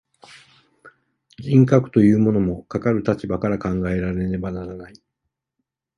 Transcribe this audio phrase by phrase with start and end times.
[1.37, 4.93] 人格というものも、かかる立場から考えられねばならない。